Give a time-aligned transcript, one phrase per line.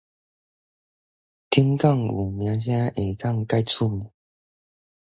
[1.51, 4.09] 上港有名聲，下港蓋出名